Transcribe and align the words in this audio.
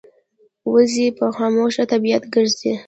وزې 0.73 1.07
په 1.17 1.25
خاموش 1.37 1.75
طبیعت 1.91 2.23
ګرځي 2.33 2.73